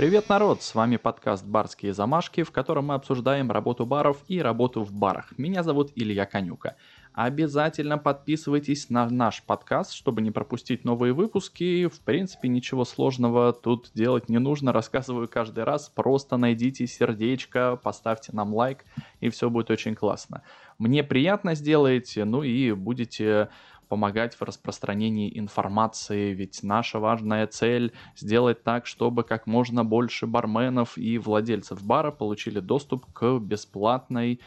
[0.00, 0.62] Привет, народ!
[0.62, 5.36] С вами подкаст «Барские замашки», в котором мы обсуждаем работу баров и работу в барах.
[5.36, 6.76] Меня зовут Илья Конюка.
[7.12, 11.86] Обязательно подписывайтесь на наш подкаст, чтобы не пропустить новые выпуски.
[11.86, 14.72] В принципе, ничего сложного тут делать не нужно.
[14.72, 15.90] Рассказываю каждый раз.
[15.90, 18.86] Просто найдите сердечко, поставьте нам лайк,
[19.20, 20.44] и все будет очень классно.
[20.78, 23.50] Мне приятно сделаете, ну и будете
[23.90, 30.96] помогать в распространении информации, ведь наша важная цель сделать так, чтобы как можно больше барменов
[30.96, 34.40] и владельцев бара получили доступ к бесплатной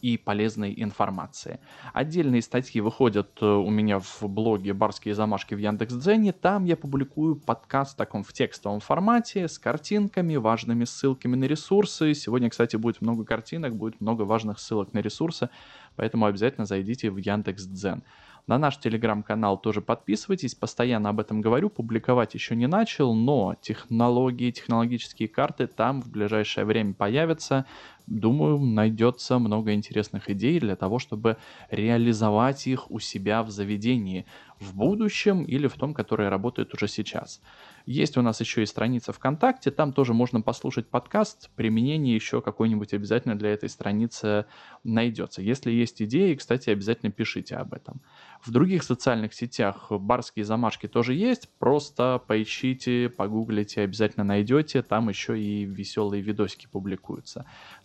[0.00, 1.60] и полезной информации.
[1.92, 6.32] Отдельные статьи выходят э, у меня в блоге «Барские замашки» в Яндекс.Дзене.
[6.32, 12.12] Там я публикую подкаст в таком в текстовом формате с картинками, важными ссылками на ресурсы.
[12.12, 15.48] Сегодня, кстати, будет много картинок, будет много важных ссылок на ресурсы,
[15.96, 18.02] поэтому обязательно зайдите в Яндекс.Дзен.
[18.46, 24.50] На наш телеграм-канал тоже подписывайтесь, постоянно об этом говорю, публиковать еще не начал, но технологии,
[24.50, 27.64] технологические карты там в ближайшее время появятся.
[28.06, 31.38] Думаю, найдется много интересных идей для того, чтобы
[31.70, 34.26] реализовать их у себя в заведении
[34.60, 37.40] в будущем или в том, которое работает уже сейчас.
[37.86, 42.94] Есть у нас еще и страница ВКонтакте, там тоже можно послушать подкаст, применение еще какой-нибудь
[42.94, 44.46] обязательно для этой страницы
[44.84, 45.42] найдется.
[45.42, 48.00] Если есть идеи, кстати, обязательно пишите об этом.
[48.42, 55.38] В других социальных сетях барские замашки тоже есть, просто поищите, погуглите, обязательно найдете, там еще
[55.38, 57.44] и веселые видосики публикуются.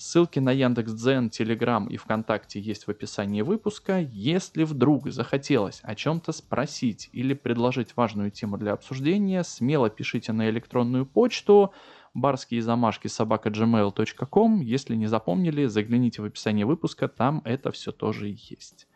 [0.09, 3.99] Ссылки на Яндекс.Дзен, Телеграм и ВКонтакте есть в описании выпуска.
[3.99, 10.49] Если вдруг захотелось о чем-то спросить или предложить важную тему для обсуждения, смело пишите на
[10.49, 11.75] электронную почту
[12.15, 14.61] барские замашки собака gmail.com.
[14.61, 18.87] Если не запомнили, загляните в описание выпуска, там это все тоже есть.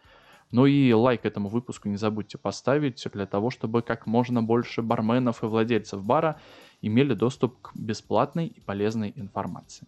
[0.50, 5.44] Ну и лайк этому выпуску не забудьте поставить для того, чтобы как можно больше барменов
[5.44, 6.40] и владельцев бара
[6.82, 9.86] имели доступ к бесплатной и полезной информации.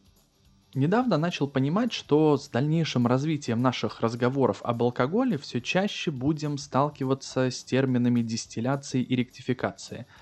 [0.75, 7.49] Недавно начал понимать, что с дальнейшим развитием наших разговоров об алкоголе все чаще будем сталкиваться
[7.49, 10.05] с терминами дистилляции и ректификации–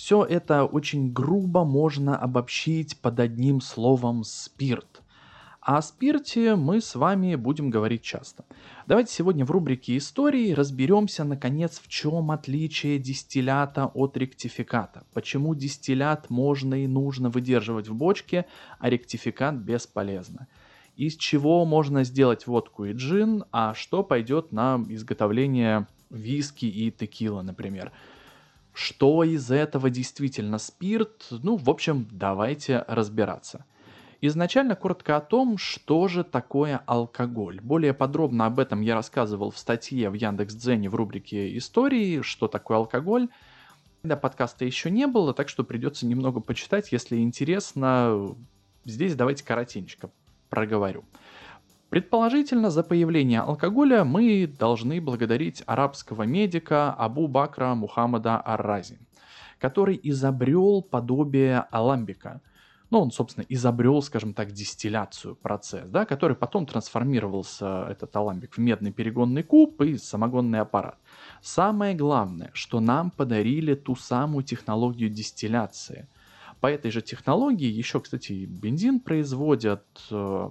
[0.00, 5.02] все это очень грубо можно обобщить под одним словом спирт.
[5.60, 8.46] О спирте мы с вами будем говорить часто.
[8.86, 15.04] Давайте сегодня в рубрике истории разберемся, наконец, в чем отличие дистиллята от ректификата.
[15.12, 18.46] Почему дистиллят можно и нужно выдерживать в бочке,
[18.78, 20.48] а ректификат бесполезно.
[20.96, 27.42] Из чего можно сделать водку и джин, а что пойдет на изготовление виски и текила,
[27.42, 27.92] например.
[28.72, 31.26] Что из этого действительно спирт?
[31.30, 33.66] Ну, в общем, давайте разбираться.
[34.22, 37.58] Изначально коротко о том, что же такое алкоголь.
[37.62, 42.76] Более подробно об этом я рассказывал в статье в Яндекс.Дзене в рубрике «Истории», что такое
[42.76, 43.28] алкоголь.
[44.02, 46.92] Да, подкаста еще не было, так что придется немного почитать.
[46.92, 48.36] Если интересно,
[48.84, 50.10] здесь давайте коротенько
[50.50, 51.04] проговорю.
[51.88, 58.98] Предположительно, за появление алкоголя мы должны благодарить арабского медика Абу Бакра Мухаммада Ар-Рази,
[59.58, 62.42] который изобрел подобие аламбика.
[62.90, 68.58] Ну, он, собственно, изобрел, скажем так, дистилляцию, процесс, да, который потом трансформировался, этот аламбик, в
[68.58, 70.98] медный перегонный куб и самогонный аппарат.
[71.40, 76.08] Самое главное, что нам подарили ту самую технологию дистилляции.
[76.60, 80.50] По этой же технологии еще, кстати, бензин производят, э,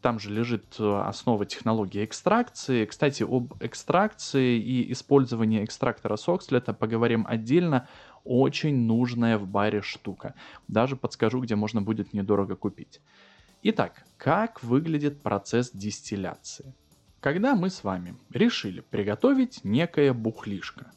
[0.00, 2.84] там же лежит э, основа технологии экстракции.
[2.84, 7.88] Кстати, об экстракции и использовании экстрактора Сокслета поговорим отдельно.
[8.26, 10.34] Очень нужная в баре штука.
[10.66, 13.00] Даже подскажу, где можно будет недорого купить.
[13.62, 16.74] Итак, как выглядит процесс дистилляции?
[17.20, 20.90] Когда мы с вами решили приготовить некое бухлишко,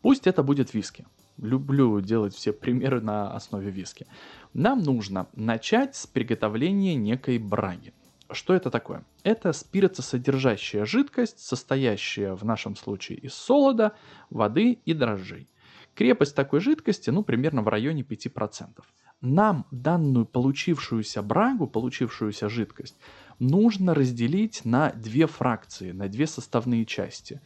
[0.00, 1.06] пусть это будет виски,
[1.38, 4.08] люблю делать все примеры на основе виски.
[4.52, 7.94] Нам нужно начать с приготовления некой браги.
[8.28, 9.04] Что это такое?
[9.22, 13.92] Это спиртосодержащая жидкость, состоящая в нашем случае из солода,
[14.30, 15.48] воды и дрожжей.
[15.94, 18.82] Крепость такой жидкости, ну, примерно в районе 5%.
[19.20, 22.96] Нам данную получившуюся брагу, получившуюся жидкость,
[23.38, 27.40] нужно разделить на две фракции, на две составные части.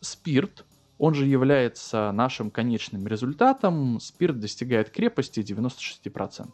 [0.00, 0.66] Спирт,
[0.98, 6.50] он же является нашим конечным результатом, спирт достигает крепости 96%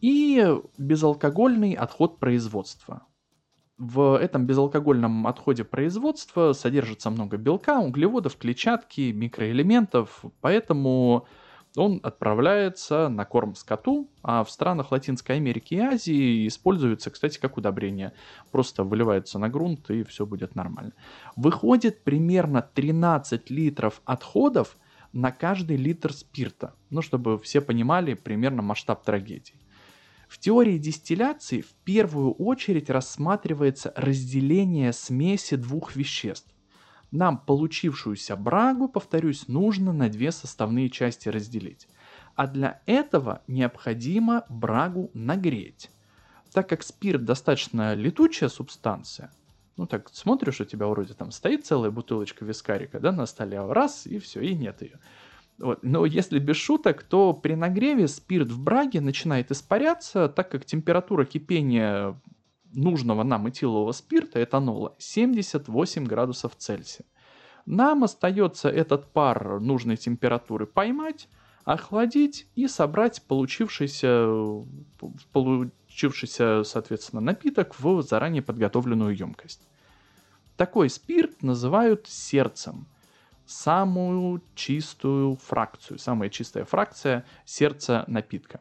[0.00, 0.44] и
[0.78, 3.06] безалкогольный отход производства.
[3.82, 11.26] В этом безалкогольном отходе производства содержится много белка, углеводов, клетчатки, микроэлементов, поэтому
[11.74, 17.56] он отправляется на корм скоту, а в странах Латинской Америки и Азии используется, кстати, как
[17.56, 18.12] удобрение.
[18.52, 20.92] Просто выливается на грунт и все будет нормально.
[21.34, 24.76] Выходит примерно 13 литров отходов
[25.12, 26.72] на каждый литр спирта.
[26.90, 29.56] Ну, чтобы все понимали примерно масштаб трагедии.
[30.32, 36.50] В теории дистилляции в первую очередь рассматривается разделение смеси двух веществ.
[37.10, 41.86] Нам получившуюся брагу, повторюсь, нужно на две составные части разделить.
[42.34, 45.90] А для этого необходимо брагу нагреть.
[46.50, 49.30] Так как спирт достаточно летучая субстанция,
[49.76, 54.06] ну так смотришь, у тебя вроде там стоит целая бутылочка вискарика, да, на столе, раз,
[54.06, 54.98] и все, и нет ее.
[55.58, 55.82] Вот.
[55.82, 61.24] Но если без шуток, то при нагреве спирт в браге начинает испаряться, так как температура
[61.24, 62.20] кипения
[62.72, 67.04] нужного нам этилового спирта, этанола, 78 градусов Цельсия.
[67.66, 71.28] Нам остается этот пар нужной температуры поймать,
[71.64, 74.26] охладить и собрать получившийся,
[75.32, 79.66] получившийся, соответственно, напиток в заранее подготовленную емкость.
[80.56, 82.86] Такой спирт называют сердцем.
[83.46, 88.60] Самую чистую фракцию, самая чистая фракция сердца напитка.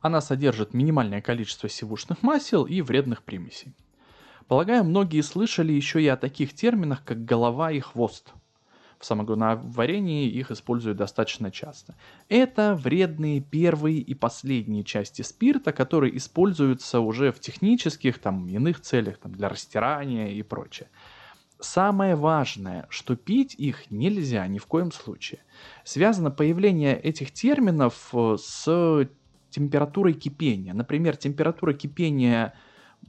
[0.00, 3.74] Она содержит минимальное количество сивушных масел и вредных примесей.
[4.48, 8.32] Полагаю, многие слышали еще и о таких терминах, как голова и хвост–
[9.00, 11.96] в самогоноварении их используют достаточно часто.
[12.28, 19.16] Это вредные первые и последние части спирта, которые используются уже в технических, там, иных целях,
[19.16, 20.90] там, для растирания и прочее.
[21.60, 25.40] Самое важное, что пить их нельзя ни в коем случае.
[25.84, 29.08] Связано появление этих терминов э, с
[29.50, 30.72] температурой кипения.
[30.72, 32.54] Например, температура кипения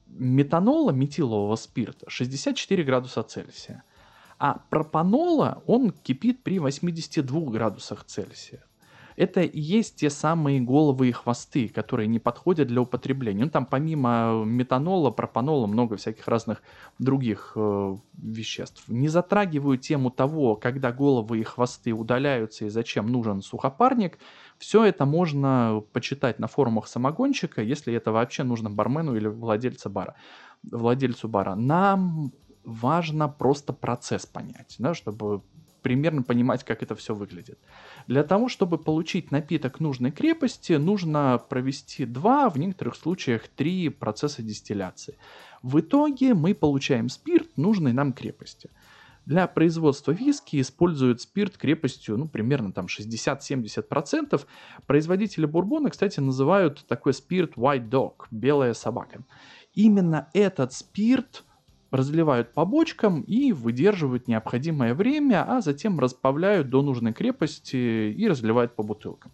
[0.08, 3.84] метанола, метилового спирта, 64 градуса Цельсия.
[4.38, 8.66] А пропанола, он кипит при 82 градусах Цельсия.
[9.16, 13.46] Это и есть те самые головы и хвосты, которые не подходят для употребления.
[13.46, 16.62] Ну, там помимо метанола, пропанола, много всяких разных
[17.00, 18.88] других э, веществ.
[18.88, 24.18] Не затрагиваю тему того, когда головы и хвосты удаляются и зачем нужен сухопарник.
[24.58, 30.16] Все это можно почитать на форумах самогонщика, если это вообще нужно бармену или владельцу бара.
[30.64, 31.56] Владельцу бара.
[31.56, 32.32] Нам
[32.64, 35.42] важно просто процесс понять, да, чтобы
[35.82, 37.60] примерно понимать, как это все выглядит.
[38.08, 44.42] Для того, чтобы получить напиток нужной крепости, нужно провести два, в некоторых случаях три процесса
[44.42, 45.18] дистилляции.
[45.64, 48.70] В итоге мы получаем спирт нужной нам крепости.
[49.26, 54.42] Для производства виски используют спирт крепостью ну, примерно там 60-70%.
[54.88, 59.24] Производители бурбона, кстати, называют такой спирт white dog, белая собака.
[59.74, 61.44] Именно этот спирт
[61.92, 68.76] разливают по бочкам и выдерживают необходимое время, а затем разбавляют до нужной крепости и разливают
[68.76, 69.32] по бутылкам.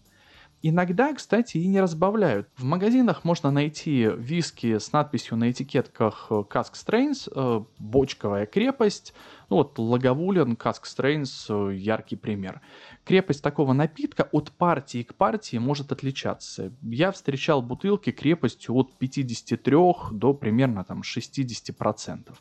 [0.64, 2.50] Иногда, кстати, и не разбавляют.
[2.58, 9.14] В магазинах можно найти виски с надписью на этикетках Cask Strains, э, бочковая крепость.
[9.50, 12.62] Ну вот Лаговулин, Cask Strains, э, яркий пример.
[13.06, 16.74] Крепость такого напитка от партии к партии может отличаться.
[16.82, 22.34] Я встречал бутылки крепостью от 53 до примерно там 60%.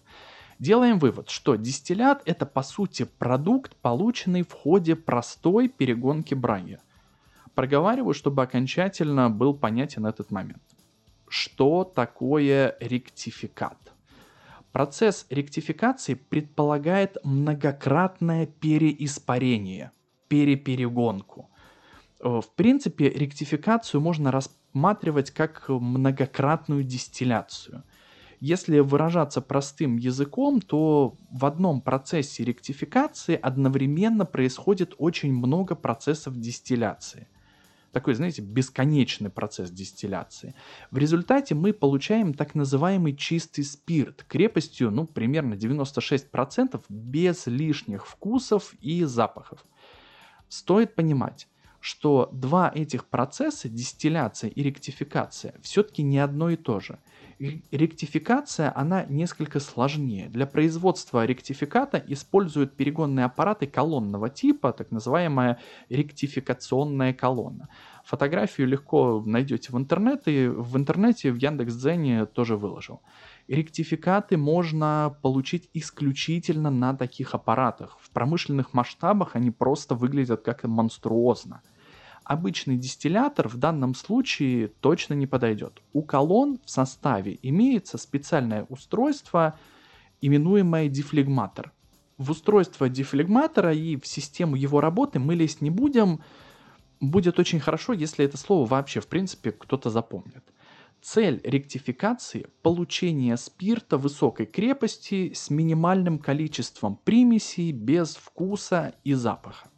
[0.59, 6.79] Делаем вывод, что дистиллят это по сути продукт, полученный в ходе простой перегонки браги.
[7.57, 10.63] Проговариваю, чтобы окончательно был понятен этот момент.
[11.27, 13.95] Что такое ректификат?
[14.73, 19.91] Процесс ректификации предполагает многократное переиспарение,
[20.29, 21.49] переперегонку.
[22.21, 27.85] Э, в принципе, ректификацию можно рассматривать как многократную дистилляцию.
[28.39, 37.29] Если выражаться простым языком, то в одном процессе ректификации одновременно происходит очень много процессов дистилляции
[37.97, 40.55] такой, знаете, бесконечный процесс дистилляции.
[40.91, 48.75] В результате мы получаем так называемый чистый спирт крепостью, ну, примерно 96% без лишних вкусов
[48.83, 49.65] и запахов.
[50.51, 51.49] Стоит понимать,
[51.87, 56.99] что два этих процесса, дистилляция и ректификация, все-таки не одно и то же.
[57.39, 60.29] Ректификация, она несколько сложнее.
[60.29, 67.69] Для производства ректификата используют перегонные аппараты колонного типа, так называемая ректификационная колонна.
[68.05, 73.01] Фотографию легко найдете в интернете, в интернете в Яндекс.Дзене тоже выложил.
[73.47, 77.97] Ректификаты можно получить исключительно на таких аппаратах.
[78.01, 81.63] В промышленных масштабах они просто выглядят как монструозно
[82.27, 85.81] обычный дистиллятор в данном случае точно не подойдет.
[85.93, 89.59] У колонн в составе имеется специальное устройство,
[90.21, 91.73] именуемое дефлегматор.
[92.19, 96.21] В устройство дефлегматора и в систему его работы мы лезть не будем.
[97.01, 100.43] Будет очень хорошо, если это слово вообще, в принципе, кто-то запомнит.
[101.03, 109.69] Цель ректификации– получение спирта высокой крепости с минимальным количеством примесей без вкуса и запаха.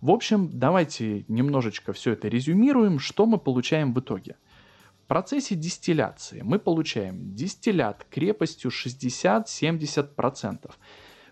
[0.00, 4.36] В общем, давайте немножечко все это резюмируем, что мы получаем в итоге.
[5.04, 10.70] В процессе дистилляции мы получаем дистиллят крепостью 60-70%.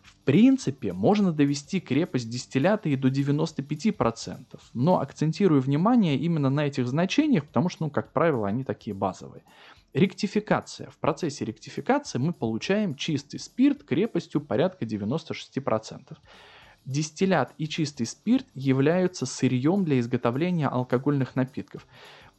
[0.02, 6.86] В принципе, можно довести крепость дистиллята и до 95%, но акцентирую внимание именно на этих
[6.88, 9.44] значениях, потому что, ну, как правило, они такие базовые.
[9.94, 10.90] Ректификация.
[10.90, 16.18] В процессе ректификации мы получаем чистый спирт крепостью порядка 96%.
[16.88, 21.86] Дистиллят и чистый спирт являются сырьем для изготовления алкогольных напитков.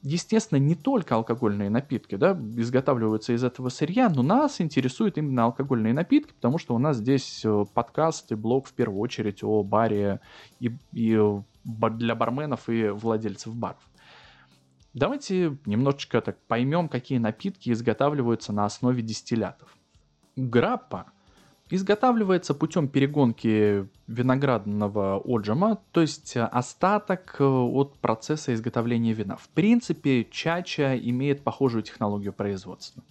[0.01, 5.93] Естественно, не только алкогольные напитки да, изготавливаются из этого сырья, но нас интересуют именно алкогольные
[5.93, 10.19] напитки, потому что у нас здесь э, подкаст и блог в первую очередь о баре
[10.59, 11.21] и, и
[11.63, 13.83] для барменов и владельцев баров.
[14.95, 19.77] Давайте немножечко так поймем, какие напитки изготавливаются на основе дистиллятов.
[20.35, 21.11] Граппа
[21.69, 29.35] изготавливается путем перегонки виноградного отжима, то есть остаток э, от процесса изготовления вина.
[29.35, 33.03] В принципе, чача имеет похожую технологию производства.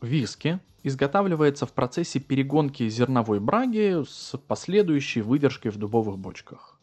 [0.00, 6.78] Виски изготавливается в процессе перегонки зерновой браги с последующей выдержкой в дубовых бочках.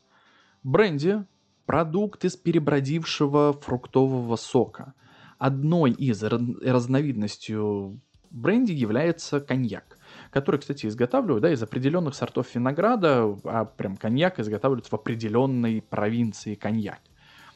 [0.64, 1.24] Бренди
[1.66, 4.94] Продукт из перебродившего фруктового сока.
[5.38, 8.00] Одной из разновидностей
[8.32, 9.98] бренди является коньяк,
[10.34, 16.56] который, кстати, изготавливают да, из определенных сортов винограда, а прям коньяк изготавливают в определенной провинции
[16.56, 17.00] коньяк.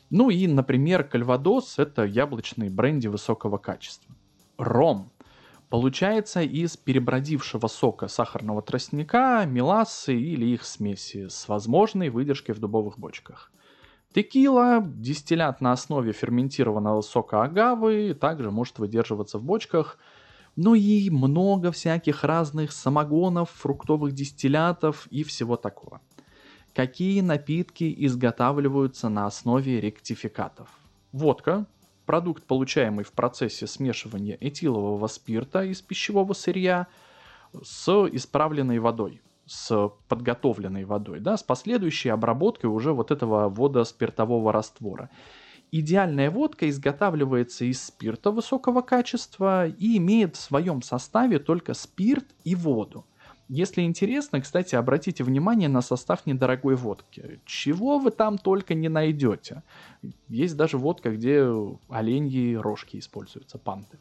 [0.10, 4.16] Ну и, например, кальвадос– это яблочный бренди высокого качества.
[4.58, 5.12] Ром
[5.70, 12.98] получается из перебродившего сока сахарного тростника, мелассы или их смеси с возможной выдержкой в дубовых
[12.98, 13.52] бочках.
[14.14, 19.98] Текила, дистиллят на основе ферментированного сока агавы, также может выдерживаться в бочках.
[20.58, 26.02] Ну и много всяких разных самогонов, фруктовых дистиллятов и всего такого.
[26.74, 30.68] Какие напитки изготавливаются на основе ректификатов?
[31.12, 31.68] Водка,
[32.08, 36.88] продукт, получаемый в процессе смешивания этилового спирта из пищевого сырья
[37.64, 45.10] с исправленной водой с подготовленной водой, да, с последующей обработкой уже вот этого водоспиртового раствора.
[45.72, 52.56] Идеальная водка изготавливается из спирта высокого качества и имеет в своем составе только спирт и
[52.56, 53.06] воду.
[53.50, 57.42] Если интересно, кстати, обратите внимание на состав недорогой водки.
[57.46, 59.64] Чего вы там только не найдете.
[60.28, 61.46] Есть даже водка, где
[61.90, 64.00] оленьи рожки используются, панты.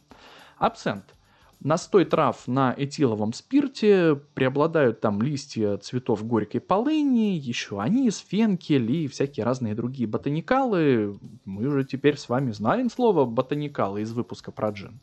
[0.59, 1.16] Абсент.
[1.61, 9.09] Настой трав на этиловом спирте, преобладают там листья цветов горькой полыни, еще анис, фенкель и
[9.09, 11.19] всякие разные другие ботаникалы.
[11.45, 15.01] Мы же теперь с вами знаем слово ботаникалы из выпуска про джин.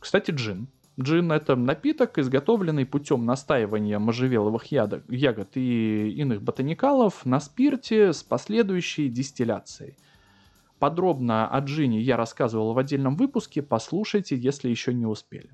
[0.00, 0.68] Кстати, джин.
[0.98, 9.08] Джин– это напиток, изготовленный путем настаивания можжевеловых ягод и иных ботаникалов на спирте с последующей
[9.08, 9.96] дистилляцией–
[10.84, 15.48] Подробно о джине я рассказывал в отдельном выпуске, послушайте, если еще не успели.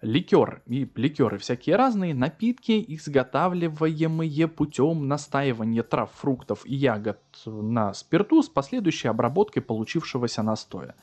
[0.00, 8.44] Ликер и ликеры всякие разные, напитки, изготавливаемые путем настаивания трав, фруктов и ягод на спирту
[8.44, 10.94] с последующей обработкой получившегося настоя.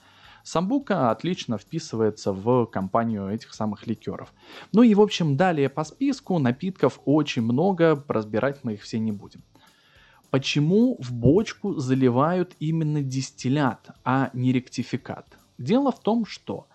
[0.44, 4.34] Самбука отлично вписывается в компанию этих самых ликеров.
[4.72, 9.12] Ну и в общем далее по списку напитков очень много, разбирать мы их все не
[9.12, 9.44] будем.
[10.30, 15.26] Почему в бочку заливают именно дистиллят, а не ректификат?
[15.58, 16.68] Дело в том, что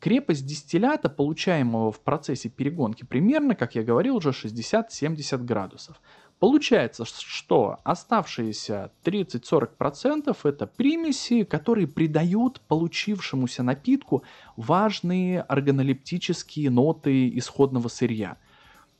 [0.00, 6.00] крепость дистиллята, получаемого в процессе перегонки, примерно, как я говорил, уже 60-70 градусов.
[6.40, 14.22] Получается, что оставшиеся 30-40% это примеси, которые придают получившемуся напитку
[14.56, 18.36] важные органолептические ноты исходного сырья.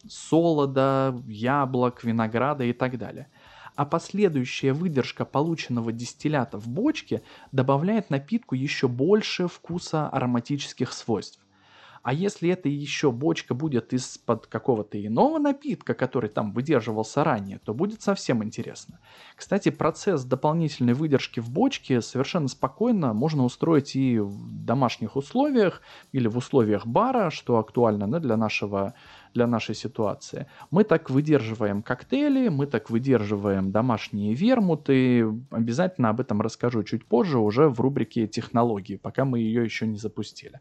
[0.08, 3.28] Солода, яблок, винограда и так далее
[3.76, 11.40] а последующая выдержка полученного дистиллята в бочке добавляет напитку еще больше вкуса ароматических свойств.
[12.06, 17.74] А если эта еще бочка будет из-под какого-то иного напитка, который там выдерживался ранее, то
[17.74, 19.00] будет совсем интересно.
[19.34, 26.28] Кстати, процесс дополнительной выдержки в бочке совершенно спокойно можно устроить и в домашних условиях или
[26.28, 28.94] в условиях бара, что актуально да, для, нашего,
[29.36, 30.46] для нашей ситуации.
[30.70, 35.32] Мы так выдерживаем коктейли, мы так выдерживаем домашние вермуты.
[35.50, 39.98] Обязательно об этом расскажу чуть позже уже в рубрике технологии, пока мы ее еще не
[39.98, 40.60] запустили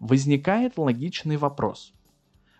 [0.00, 1.92] возникает логичный вопрос.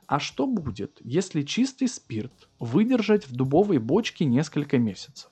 [0.06, 5.30] А что будет, если чистый спирт выдержать в дубовой бочке несколько месяцев?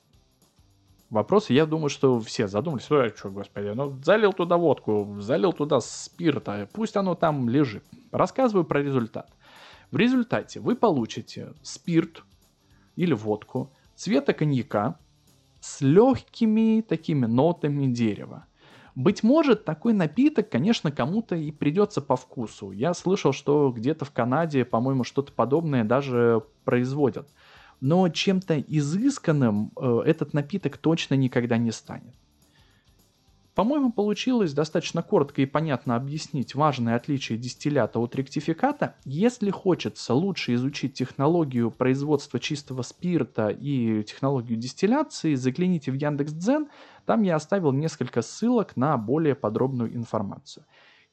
[1.11, 5.81] Вопрос, я думаю, что все задумались, ой, что, господи, ну залил туда водку, залил туда
[5.81, 7.85] спирта, пусть оно там лежит.
[8.13, 9.31] Рассказываю про результат.
[9.93, 12.25] В результате вы получите спирт
[12.97, 14.99] или водку цвета коньяка,
[15.61, 18.47] с легкими такими нотами дерева.
[18.95, 22.73] Быть может, такой напиток, конечно, кому-то и придется по вкусу.
[22.73, 27.29] Я слышал, что где-то в Канаде, по-моему, что-то подобное даже производят.
[27.81, 32.15] Но чем-то изысканным э, этот напиток точно никогда не станет.
[33.55, 38.95] По-моему, получилось достаточно коротко и понятно объяснить важные отличия дистиллята от ректификата.
[39.05, 46.69] Если хочется лучше изучить технологию производства чистого спирта и технологию дистилляции, загляните в Яндекс.Дзен,
[47.05, 50.65] там я оставил несколько ссылок на более подробную информацию.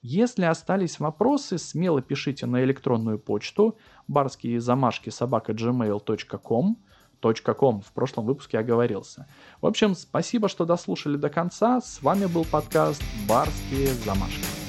[0.01, 3.77] Если остались вопросы, смело пишите на электронную почту
[4.07, 6.77] барские замашки собака gmail.com
[7.21, 7.81] .com.
[7.81, 9.27] В прошлом выпуске оговорился.
[9.61, 11.81] В общем, спасибо, что дослушали до конца.
[11.81, 14.68] С вами был подкаст «Барские замашки».